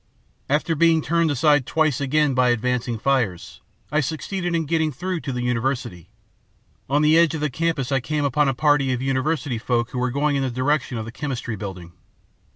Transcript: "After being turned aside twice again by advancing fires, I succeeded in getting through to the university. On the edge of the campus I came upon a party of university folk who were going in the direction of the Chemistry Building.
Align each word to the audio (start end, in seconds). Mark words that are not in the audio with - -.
"After 0.49 0.73
being 0.75 1.03
turned 1.03 1.29
aside 1.29 1.67
twice 1.67 2.01
again 2.01 2.33
by 2.33 2.49
advancing 2.49 2.97
fires, 2.97 3.61
I 3.91 3.99
succeeded 3.99 4.55
in 4.55 4.65
getting 4.65 4.91
through 4.91 5.19
to 5.19 5.31
the 5.31 5.43
university. 5.43 6.09
On 6.89 7.03
the 7.03 7.19
edge 7.19 7.35
of 7.35 7.41
the 7.41 7.51
campus 7.51 7.91
I 7.91 7.99
came 7.99 8.25
upon 8.25 8.49
a 8.49 8.55
party 8.55 8.93
of 8.93 9.01
university 9.03 9.59
folk 9.59 9.91
who 9.91 9.99
were 9.99 10.09
going 10.09 10.35
in 10.35 10.41
the 10.41 10.49
direction 10.49 10.97
of 10.97 11.05
the 11.05 11.11
Chemistry 11.11 11.55
Building. 11.55 11.91